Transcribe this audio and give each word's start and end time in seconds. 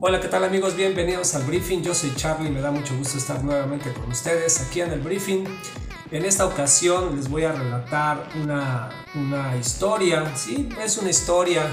Hola, 0.00 0.20
¿qué 0.20 0.28
tal 0.28 0.44
amigos? 0.44 0.76
Bienvenidos 0.76 1.34
al 1.34 1.42
briefing. 1.42 1.82
Yo 1.82 1.92
soy 1.92 2.14
Charlie, 2.14 2.50
me 2.50 2.60
da 2.60 2.70
mucho 2.70 2.96
gusto 2.96 3.18
estar 3.18 3.42
nuevamente 3.42 3.92
con 3.92 4.08
ustedes 4.12 4.60
aquí 4.60 4.80
en 4.80 4.92
el 4.92 5.00
briefing. 5.00 5.44
En 6.12 6.24
esta 6.24 6.46
ocasión 6.46 7.16
les 7.16 7.28
voy 7.28 7.42
a 7.42 7.50
relatar 7.50 8.28
una, 8.40 8.90
una 9.16 9.56
historia, 9.56 10.36
sí, 10.36 10.68
es 10.80 10.98
una 10.98 11.10
historia 11.10 11.64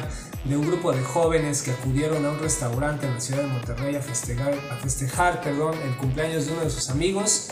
de 0.43 0.57
un 0.57 0.65
grupo 0.65 0.91
de 0.91 1.03
jóvenes 1.03 1.61
que 1.61 1.69
acudieron 1.69 2.25
a 2.25 2.31
un 2.31 2.39
restaurante 2.39 3.05
en 3.05 3.13
la 3.13 3.21
ciudad 3.21 3.43
de 3.43 3.47
Monterrey 3.47 3.95
a 3.95 4.01
festejar, 4.01 5.41
perdón, 5.41 5.75
el 5.83 5.95
cumpleaños 5.97 6.47
de 6.47 6.53
uno 6.53 6.61
de 6.61 6.71
sus 6.71 6.89
amigos. 6.89 7.49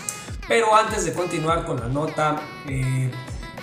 Pero 0.48 0.76
antes 0.76 1.06
de 1.06 1.14
continuar 1.14 1.68
con 1.68 1.80
la 1.80 1.88
nota, 1.88 2.42
eh, 2.68 3.12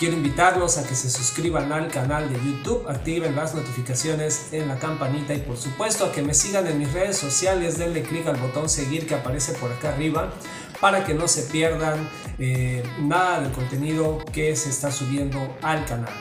Quiero 0.00 0.16
invitarlos 0.16 0.78
a 0.78 0.88
que 0.88 0.94
se 0.94 1.10
suscriban 1.10 1.70
al 1.74 1.88
canal 1.88 2.32
de 2.32 2.36
YouTube, 2.36 2.88
activen 2.88 3.36
las 3.36 3.54
notificaciones 3.54 4.48
en 4.50 4.66
la 4.66 4.78
campanita 4.78 5.34
y 5.34 5.40
por 5.40 5.58
supuesto 5.58 6.06
a 6.06 6.12
que 6.12 6.22
me 6.22 6.32
sigan 6.32 6.66
en 6.68 6.78
mis 6.78 6.90
redes 6.94 7.18
sociales, 7.18 7.76
denle 7.76 8.02
clic 8.02 8.26
al 8.26 8.38
botón 8.38 8.70
seguir 8.70 9.06
que 9.06 9.14
aparece 9.14 9.52
por 9.52 9.70
acá 9.70 9.90
arriba 9.90 10.32
para 10.80 11.04
que 11.04 11.12
no 11.12 11.28
se 11.28 11.42
pierdan 11.42 12.08
eh, 12.38 12.82
nada 13.02 13.42
del 13.42 13.52
contenido 13.52 14.24
que 14.32 14.56
se 14.56 14.70
está 14.70 14.90
subiendo 14.90 15.54
al 15.60 15.84
canal. 15.84 16.14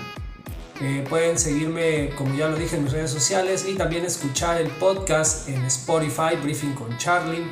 Eh, 0.81 1.05
pueden 1.07 1.39
seguirme, 1.39 2.09
como 2.17 2.35
ya 2.35 2.49
lo 2.49 2.57
dije, 2.57 2.75
en 2.75 2.83
mis 2.83 2.91
redes 2.91 3.11
sociales 3.11 3.65
y 3.65 3.75
también 3.75 4.03
escuchar 4.03 4.59
el 4.59 4.67
podcast 4.71 5.47
en 5.47 5.63
Spotify, 5.67 6.35
Briefing 6.43 6.73
con 6.73 6.97
Charlie. 6.97 7.45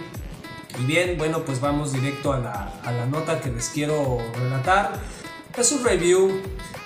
Y 0.78 0.84
bien, 0.84 1.18
bueno, 1.18 1.46
pues 1.46 1.62
vamos 1.62 1.94
directo 1.94 2.34
a 2.34 2.40
la, 2.40 2.74
a 2.84 2.92
la 2.92 3.06
nota 3.06 3.40
que 3.40 3.50
les 3.50 3.70
quiero 3.70 4.18
relatar 4.36 4.92
es 5.62 5.72
un 5.72 5.84
review. 5.84 6.42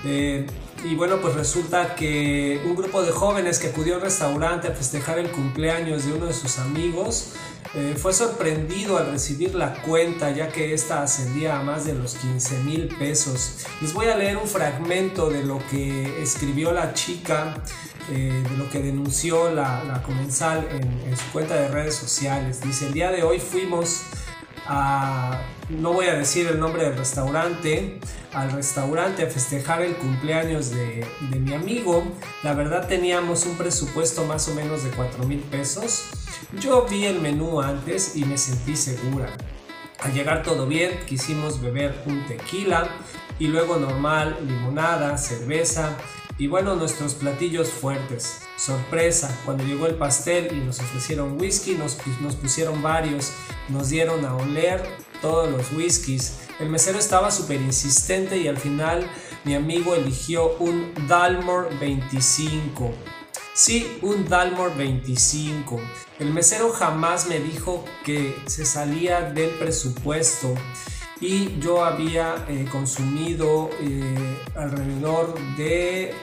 Eh, 0.06 0.48
y 0.84 0.96
bueno, 0.96 1.22
pues 1.22 1.36
resulta 1.36 1.94
que 1.94 2.62
un 2.66 2.76
grupo 2.76 3.04
de 3.04 3.12
jóvenes 3.12 3.60
que 3.60 3.68
acudió 3.68 3.96
al 3.96 4.02
restaurante 4.02 4.68
a 4.68 4.72
festejar 4.72 5.20
el 5.20 5.30
cumpleaños 5.30 6.06
de 6.06 6.14
uno 6.14 6.26
de 6.26 6.34
sus 6.34 6.58
amigos 6.58 7.34
eh, 7.76 7.96
fue 7.96 8.12
sorprendido 8.14 8.98
al 8.98 9.12
recibir 9.12 9.54
la 9.54 9.82
cuenta 9.84 10.32
ya 10.32 10.50
que 10.50 10.74
esta 10.74 11.04
ascendía 11.04 11.60
a 11.60 11.64
más 11.64 11.86
de 11.86 11.94
los 11.94 12.16
15 12.16 12.60
mil 12.64 12.88
pesos. 12.98 13.60
Les 13.80 13.94
voy 13.94 14.08
a 14.08 14.18
leer 14.18 14.38
un 14.38 14.48
fragmento 14.48 15.30
de 15.30 15.44
lo 15.44 15.60
que 15.70 16.22
escribió 16.22 16.72
la 16.72 16.94
chica, 16.94 17.64
eh, 18.10 18.44
de 18.50 18.58
lo 18.58 18.70
que 18.70 18.80
denunció 18.80 19.52
la, 19.52 20.02
comensal 20.04 20.68
en, 20.72 21.10
en 21.10 21.16
su 21.16 21.26
cuenta 21.32 21.56
de 21.56 21.68
redes 21.68 21.96
sociales. 21.96 22.60
Dice, 22.62 22.88
el 22.88 22.94
día 22.94 23.12
de 23.12 23.24
hoy 23.24 23.40
fuimos 23.40 24.02
no 24.70 25.94
voy 25.94 26.08
a 26.08 26.14
decir 26.16 26.48
el 26.48 26.60
nombre 26.60 26.84
del 26.84 26.98
restaurante, 26.98 28.00
al 28.34 28.52
restaurante 28.52 29.24
a 29.24 29.28
festejar 29.28 29.82
el 29.82 29.96
cumpleaños 29.96 30.72
de, 30.72 31.06
de 31.30 31.40
mi 31.40 31.54
amigo. 31.54 32.04
La 32.44 32.54
verdad 32.54 32.88
teníamos 32.88 33.46
un 33.46 33.58
presupuesto 33.58 34.26
más 34.26 34.48
o 34.48 34.56
menos 34.56 34.84
de 34.84 34.92
4 34.92 35.24
mil 35.26 35.40
pesos. 35.40 36.12
Yo 36.60 36.86
vi 36.90 37.06
el 37.06 37.20
menú 37.20 37.62
antes 37.62 38.16
y 38.16 38.26
me 38.26 38.38
sentí 38.38 38.76
segura. 38.76 39.30
Al 40.00 40.14
llegar 40.14 40.44
todo 40.44 40.66
bien, 40.68 41.00
quisimos 41.08 41.62
beber 41.62 42.04
un 42.08 42.26
tequila 42.26 42.90
y 43.38 43.48
luego 43.48 43.78
normal, 43.78 44.38
limonada, 44.48 45.18
cerveza 45.18 45.98
y 46.42 46.48
bueno, 46.48 46.76
nuestros 46.76 47.14
platillos 47.14 47.70
fuertes. 47.70 48.40
Sorpresa, 48.58 49.40
cuando 49.46 49.64
llegó 49.64 49.86
el 49.86 49.94
pastel 49.94 50.52
y 50.52 50.60
nos 50.62 50.80
ofrecieron 50.80 51.40
whisky, 51.40 51.76
nos, 51.76 52.00
nos 52.20 52.36
pusieron 52.36 52.82
varios, 52.82 53.32
nos 53.70 53.90
dieron 53.90 54.26
a 54.26 54.36
oler 54.36 54.82
todos 55.22 55.52
los 55.52 55.72
whiskies. 55.72 56.40
El 56.60 56.70
mesero 56.70 56.98
estaba 56.98 57.30
súper 57.30 57.62
insistente 57.62 58.38
y 58.38 58.48
al 58.48 58.58
final 58.58 59.08
mi 59.44 59.54
amigo 59.54 59.94
eligió 59.94 60.58
un 60.58 60.92
Dalmor 61.08 61.78
25. 61.80 62.92
Sí, 63.54 64.00
un 64.02 64.28
Dalmor 64.28 64.76
25. 64.76 65.80
El 66.18 66.34
mesero 66.34 66.72
jamás 66.72 67.28
me 67.28 67.40
dijo 67.40 67.86
que 68.04 68.36
se 68.48 68.66
salía 68.66 69.22
del 69.22 69.52
presupuesto 69.52 70.56
y 71.22 71.60
yo 71.60 71.86
había 71.86 72.44
eh, 72.50 72.68
consumido 72.72 73.70
eh, 73.80 74.38
alrededor 74.56 75.40
de 75.56 76.14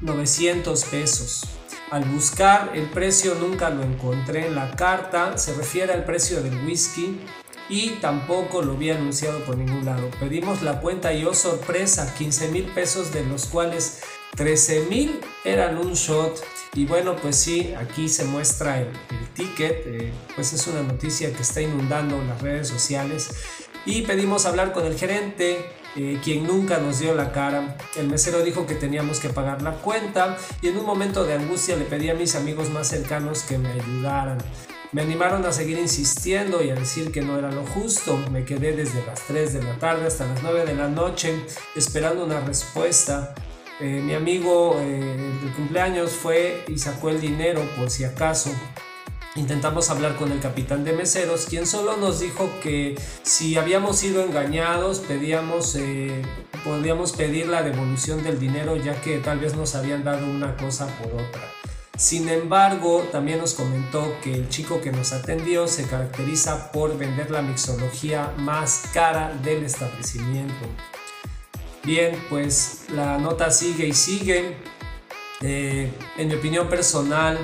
900 0.00 0.84
pesos. 0.84 1.44
Al 1.90 2.04
buscar 2.04 2.72
el 2.74 2.88
precio 2.90 3.36
nunca 3.36 3.70
lo 3.70 3.82
encontré 3.82 4.48
en 4.48 4.56
la 4.56 4.74
carta, 4.76 5.38
se 5.38 5.54
refiere 5.54 5.92
al 5.92 6.04
precio 6.04 6.42
del 6.42 6.54
whisky 6.64 7.20
y 7.68 7.90
tampoco 8.00 8.62
lo 8.62 8.72
había 8.72 8.96
anunciado 8.96 9.44
por 9.44 9.56
ningún 9.56 9.84
lado. 9.84 10.10
Pedimos 10.18 10.62
la 10.62 10.80
cuenta 10.80 11.12
y 11.14 11.24
oh 11.24 11.34
sorpresa, 11.34 12.12
15 12.16 12.48
mil 12.48 12.64
pesos 12.64 13.12
de 13.12 13.24
los 13.24 13.46
cuales 13.46 14.02
13 14.36 14.86
mil 14.88 15.20
eran 15.44 15.78
un 15.78 15.94
shot. 15.94 16.40
Y 16.74 16.86
bueno, 16.86 17.16
pues 17.16 17.36
sí, 17.36 17.74
aquí 17.76 18.08
se 18.08 18.24
muestra 18.24 18.80
el, 18.80 18.92
ticket, 19.34 19.82
eh, 19.86 20.12
pues 20.34 20.52
es 20.52 20.66
una 20.66 20.82
noticia 20.82 21.32
que 21.32 21.42
está 21.42 21.60
inundando 21.60 22.22
las 22.22 22.40
redes 22.40 22.68
sociales. 22.68 23.30
Y 23.86 24.02
pedimos 24.02 24.46
hablar 24.46 24.72
con 24.72 24.86
el 24.86 24.98
gerente, 24.98 25.64
eh, 25.96 26.20
quien 26.22 26.46
nunca 26.46 26.78
nos 26.78 27.00
dio 27.00 27.14
la 27.14 27.32
cara. 27.32 27.76
El 27.96 28.08
mesero 28.08 28.42
dijo 28.42 28.66
que 28.66 28.74
teníamos 28.74 29.20
que 29.20 29.30
pagar 29.30 29.62
la 29.62 29.72
cuenta 29.72 30.36
y 30.62 30.68
en 30.68 30.76
un 30.76 30.86
momento 30.86 31.24
de 31.24 31.34
angustia 31.34 31.76
le 31.76 31.84
pedí 31.84 32.10
a 32.10 32.14
mis 32.14 32.34
amigos 32.34 32.70
más 32.70 32.88
cercanos 32.88 33.42
que 33.42 33.58
me 33.58 33.70
ayudaran. 33.70 34.38
Me 34.92 35.02
animaron 35.02 35.46
a 35.46 35.52
seguir 35.52 35.78
insistiendo 35.78 36.62
y 36.64 36.70
a 36.70 36.74
decir 36.74 37.12
que 37.12 37.22
no 37.22 37.38
era 37.38 37.50
lo 37.50 37.64
justo. 37.64 38.18
Me 38.30 38.44
quedé 38.44 38.72
desde 38.72 39.04
las 39.06 39.20
3 39.22 39.54
de 39.54 39.62
la 39.62 39.78
tarde 39.78 40.06
hasta 40.06 40.26
las 40.26 40.42
9 40.42 40.66
de 40.66 40.74
la 40.74 40.88
noche 40.88 41.44
esperando 41.76 42.24
una 42.24 42.40
respuesta. 42.40 43.34
Eh, 43.80 44.02
mi 44.04 44.14
amigo 44.14 44.76
eh, 44.78 45.38
de 45.42 45.52
cumpleaños 45.52 46.10
fue 46.10 46.64
y 46.68 46.76
sacó 46.76 47.08
el 47.08 47.20
dinero 47.20 47.62
por 47.78 47.90
si 47.90 48.04
acaso. 48.04 48.50
Intentamos 49.36 49.90
hablar 49.90 50.16
con 50.16 50.32
el 50.32 50.40
capitán 50.40 50.82
de 50.82 50.92
meseros, 50.92 51.46
quien 51.46 51.64
solo 51.64 51.96
nos 51.96 52.18
dijo 52.18 52.50
que 52.62 53.00
si 53.22 53.56
habíamos 53.56 53.96
sido 53.96 54.24
engañados, 54.24 54.98
pedíamos, 54.98 55.76
eh, 55.76 56.22
pedir 57.16 57.46
la 57.46 57.62
devolución 57.62 58.24
del 58.24 58.40
dinero 58.40 58.74
ya 58.76 59.00
que 59.00 59.18
tal 59.18 59.38
vez 59.38 59.54
nos 59.54 59.76
habían 59.76 60.02
dado 60.02 60.26
una 60.26 60.56
cosa 60.56 60.88
por 60.98 61.12
otra. 61.12 61.42
Sin 61.96 62.28
embargo, 62.28 63.06
también 63.12 63.38
nos 63.38 63.54
comentó 63.54 64.16
que 64.22 64.34
el 64.34 64.48
chico 64.48 64.80
que 64.80 64.90
nos 64.90 65.12
atendió 65.12 65.68
se 65.68 65.86
caracteriza 65.86 66.72
por 66.72 66.98
vender 66.98 67.30
la 67.30 67.42
mixología 67.42 68.32
más 68.38 68.84
cara 68.92 69.32
del 69.44 69.64
establecimiento. 69.64 70.66
Bien, 71.84 72.20
pues 72.28 72.86
la 72.92 73.18
nota 73.18 73.50
sigue 73.50 73.86
y 73.86 73.92
sigue. 73.92 74.56
Eh, 75.42 75.92
en 76.18 76.28
mi 76.28 76.34
opinión 76.34 76.68
personal, 76.68 77.38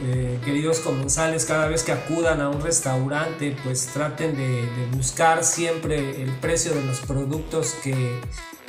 eh, 0.00 0.38
queridos 0.44 0.80
comensales, 0.80 1.44
cada 1.44 1.68
vez 1.68 1.82
que 1.82 1.92
acudan 1.92 2.40
a 2.40 2.48
un 2.48 2.60
restaurante, 2.60 3.56
pues 3.64 3.86
traten 3.86 4.36
de, 4.36 4.68
buscar 4.92 5.44
siempre 5.44 6.22
el 6.22 6.30
precio 6.38 6.74
de 6.74 6.84
los 6.84 7.00
productos 7.00 7.74
que, 7.82 8.20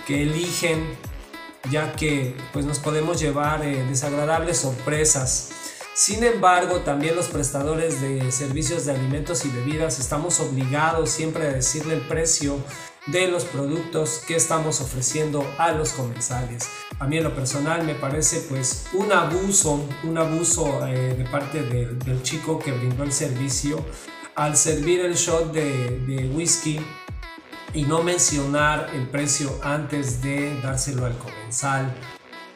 eligen, 0.08 0.96
ya 1.72 1.94
que 1.94 2.36
pues 2.52 2.66
nos 2.66 2.80
podemos 2.80 3.20
llevar 3.20 3.66
eh, 3.66 3.84
desagradables 3.90 4.58
sorpresas. 4.58 5.50
Sin 5.96 6.24
embargo, 6.24 6.80
también 6.80 7.16
los 7.16 7.28
prestadores 7.28 8.02
de 8.02 8.32
servicios 8.32 8.86
de 8.86 8.94
alimentos 8.94 9.46
y 9.46 9.50
bebidas 9.50 10.00
estamos 10.00 10.40
obligados 10.40 11.12
siempre 11.12 11.48
a 11.48 11.54
decirle 11.54 11.94
el 11.94 12.02
precio 12.02 12.58
de 13.08 13.28
los 13.28 13.44
productos 13.44 14.22
que 14.26 14.36
estamos 14.36 14.80
ofreciendo 14.82 15.46
a 15.58 15.72
los 15.72 15.92
comensales. 15.92 16.70
A 17.00 17.08
mí 17.08 17.18
en 17.18 17.24
lo 17.24 17.36
personal 17.36 17.84
me 17.84 17.96
parece 17.96 18.46
pues 18.50 18.86
un 18.94 19.12
abuso, 19.12 19.86
un 20.04 20.18
abuso 20.18 20.86
eh, 20.88 21.16
de 21.16 21.26
parte 21.26 21.64
del 21.64 22.24
chico 22.24 22.60
que 22.60 22.72
brindó 22.72 23.04
el 23.04 23.12
servicio 23.12 23.84
al 24.36 24.56
servir 24.56 25.02
el 25.02 25.16
shot 25.16 25.52
de, 25.52 26.32
whisky 26.34 26.80
y 27.74 27.84
no 27.84 28.04
mencionar 28.04 28.90
el 28.94 29.08
precio 29.08 29.60
antes 29.64 30.22
de 30.22 30.60
dárselo 30.62 31.06
al 31.06 31.18
comensal. 31.18 31.94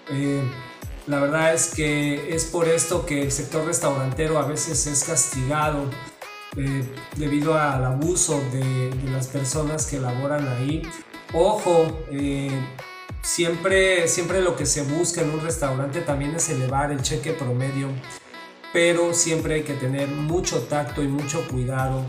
Eh, 0.10 0.42
la 1.08 1.20
verdad 1.20 1.54
es 1.54 1.74
que 1.74 2.36
es 2.36 2.46
por 2.46 2.68
esto 2.68 3.06
que 3.06 3.24
el 3.24 3.32
sector 3.32 3.66
restaurantero 3.66 4.40
a 4.40 4.46
veces 4.46 4.88
es 4.88 5.04
castigado 5.04 5.90
eh, 6.58 6.84
debido 7.16 7.58
al 7.58 7.86
abuso 7.86 8.42
de, 8.52 8.92
las 9.12 9.28
personas 9.28 9.86
que 9.86 10.00
laboran 10.00 10.48
ahí. 10.48 10.82
Ojo, 11.34 12.06
eh, 12.12 12.52
siempre, 13.22 14.08
siempre 14.08 14.42
lo 14.42 14.56
que 14.56 14.66
se 14.66 14.82
busca 14.84 15.22
en 15.22 15.30
un 15.30 15.42
restaurante 15.42 16.02
también 16.02 16.36
es 16.36 16.50
elevar 16.50 16.92
el 16.92 17.02
cheque 17.02 17.34
promedio, 17.34 17.90
pero 18.74 19.14
siempre 19.14 19.56
hay 19.56 19.64
que 19.64 19.74
tener 19.74 20.08
mucho 20.08 20.64
tacto 20.64 21.04
y 21.04 21.08
mucho 21.08 21.48
cuidado 21.48 22.06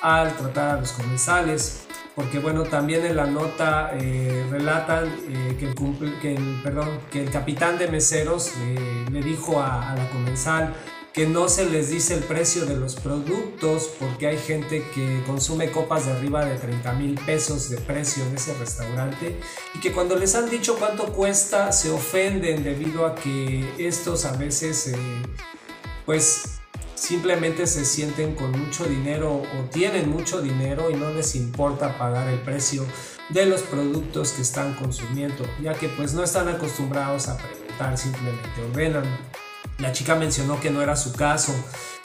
al 0.00 0.36
tratar 0.36 0.76
a 0.76 0.80
los 0.80 0.92
comensales 0.92 1.88
porque 2.18 2.40
bueno, 2.40 2.64
también 2.64 3.06
en 3.06 3.14
la 3.14 3.26
nota 3.26 3.92
eh, 3.94 4.44
relatan 4.50 5.08
que, 5.56 5.66
el, 5.66 6.18
que, 6.20 6.34
el, 6.34 6.60
perdón, 6.64 6.98
que 7.12 7.22
el 7.22 7.30
capitán 7.30 7.78
de 7.78 7.86
meseros 7.86 8.54
le 9.12 9.22
dijo 9.22 9.60
a, 9.60 9.92
a, 9.92 9.94
la 9.94 10.10
comensal 10.10 10.74
que 11.18 11.26
no 11.26 11.48
se 11.48 11.68
les 11.68 11.90
dice 11.90 12.14
el 12.14 12.22
precio 12.22 12.64
de 12.64 12.76
los 12.76 12.94
productos 12.94 13.90
porque 13.98 14.28
hay 14.28 14.38
gente 14.38 14.84
que 14.94 15.20
consume 15.26 15.72
copas 15.72 16.06
de 16.06 16.12
arriba 16.12 16.44
de 16.44 16.54
30 16.56 16.92
mil 16.92 17.16
pesos 17.16 17.70
de 17.70 17.76
precio 17.76 18.22
en 18.24 18.36
ese 18.36 18.54
restaurante 18.54 19.36
y 19.74 19.80
que 19.80 19.90
cuando 19.90 20.14
les 20.14 20.36
han 20.36 20.48
dicho 20.48 20.76
cuánto 20.78 21.12
cuesta 21.12 21.72
se 21.72 21.90
ofenden 21.90 22.62
debido 22.62 23.04
a 23.04 23.16
que 23.16 23.68
estos 23.78 24.26
a 24.26 24.36
veces 24.36 24.86
eh, 24.86 24.96
pues 26.06 26.60
simplemente 26.94 27.66
se 27.66 27.84
sienten 27.84 28.36
con 28.36 28.52
mucho 28.52 28.84
dinero 28.84 29.42
o 29.42 29.64
tienen 29.72 30.08
mucho 30.08 30.40
dinero 30.40 30.88
y 30.88 30.94
no 30.94 31.10
les 31.10 31.34
importa 31.34 31.98
pagar 31.98 32.28
el 32.28 32.38
precio 32.42 32.86
de 33.30 33.44
los 33.44 33.62
productos 33.62 34.30
que 34.30 34.42
están 34.42 34.74
consumiendo, 34.74 35.44
ya 35.60 35.74
que 35.74 35.88
pues 35.88 36.14
no 36.14 36.22
están 36.22 36.46
acostumbrados 36.46 37.26
a 37.26 37.36
preguntar, 37.38 37.98
simplemente 37.98 38.62
ordenan. 38.70 39.47
La 39.78 39.92
chica 39.92 40.16
mencionó 40.16 40.58
que 40.60 40.70
no 40.70 40.82
era 40.82 40.96
su 40.96 41.12
caso, 41.12 41.54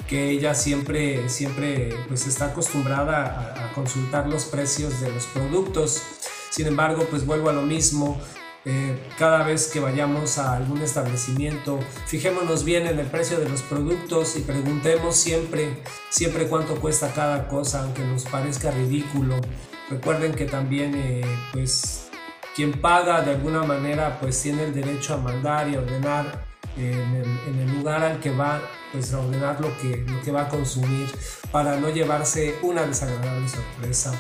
que 0.08 0.30
ella 0.30 0.54
siempre, 0.54 1.28
siempre 1.28 1.90
pues 2.08 2.28
está 2.28 2.46
acostumbrada 2.46 3.56
a, 3.58 3.74
consultar 3.74 4.28
los 4.28 4.46
precios 4.46 5.02
de 5.02 5.12
los 5.12 5.26
productos. 5.26 6.04
Sin 6.52 6.68
embargo, 6.68 7.08
pues 7.10 7.26
vuelvo 7.26 7.50
a 7.50 7.54
lo 7.54 7.64
mismo, 7.64 8.22
eh, 8.66 8.96
cada 9.18 9.42
vez 9.42 9.72
que 9.72 9.80
vayamos 9.80 10.38
a 10.38 10.56
algún 10.56 10.84
establecimiento, 10.84 11.80
fijémonos 12.06 12.64
bien 12.64 12.86
en 12.86 13.00
el 13.00 13.08
precio 13.08 13.40
de 13.40 13.50
los 13.50 13.64
productos 13.64 14.36
y 14.36 14.42
preguntemos 14.42 15.16
siempre, 15.16 15.82
siempre 16.12 16.48
cuánto 16.48 16.80
cuesta 16.80 17.12
cada 17.12 17.48
cosa, 17.48 17.82
aunque 17.82 18.04
nos 18.04 18.26
parezca 18.26 18.70
ridículo. 18.70 19.42
Recuerden 19.90 20.36
que 20.36 20.46
también, 20.46 20.94
eh, 20.94 21.24
pues, 21.52 22.10
quien 22.56 22.80
paga 22.80 23.24
de 23.24 23.32
alguna 23.32 23.64
manera, 23.64 24.20
pues 24.22 24.40
tiene 24.40 24.66
el 24.66 24.76
derecho 24.76 25.16
a 25.16 25.18
mandar 25.18 25.68
y 25.70 25.76
ordenar 25.76 26.53
en, 26.78 27.60
el, 27.60 27.74
lugar 27.74 28.04
al 28.04 28.20
que 28.20 28.32
va, 28.32 28.62
pues 28.92 29.14
a 29.14 29.20
ordenar 29.20 29.60
lo 29.62 29.76
que, 29.78 29.98
lo 30.08 30.22
que 30.22 30.32
va 30.32 30.44
a 30.44 30.50
consumir 30.50 31.10
para 31.52 31.78
no 31.78 31.90
llevarse 31.90 32.56
una 32.62 32.84
desagradable 32.84 33.48
sorpresa. 33.48 34.14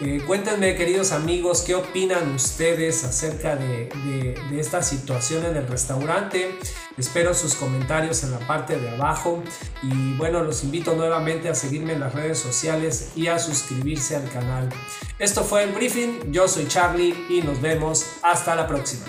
Eh, 0.00 0.20
cuéntenme, 0.26 0.74
queridos 0.74 1.12
amigos, 1.12 1.62
qué 1.62 1.76
opinan 1.76 2.34
ustedes 2.34 3.04
acerca 3.04 3.54
de, 3.54 3.88
de, 4.04 4.34
de, 4.50 4.60
esta 4.60 4.82
situación 4.82 5.46
en 5.46 5.56
el 5.56 5.68
restaurante. 5.68 6.58
Espero 6.98 7.32
sus 7.32 7.54
comentarios 7.54 8.24
en 8.24 8.32
la 8.32 8.40
parte 8.40 8.76
de 8.76 8.90
abajo. 8.90 9.42
Y 9.84 10.16
bueno, 10.16 10.42
los 10.42 10.64
invito 10.64 10.96
nuevamente 10.96 11.48
a 11.48 11.54
seguirme 11.54 11.92
en 11.92 12.00
las 12.00 12.12
redes 12.12 12.38
sociales 12.38 13.12
y 13.14 13.28
a 13.28 13.38
suscribirse 13.38 14.16
al 14.16 14.28
canal. 14.30 14.68
Esto 15.20 15.44
fue 15.44 15.62
el 15.62 15.70
briefing. 15.70 16.32
Yo 16.32 16.48
soy 16.48 16.66
Charlie 16.66 17.14
y 17.30 17.42
nos 17.42 17.60
vemos. 17.60 18.04
Hasta 18.22 18.56
la 18.56 18.66
próxima. 18.66 19.06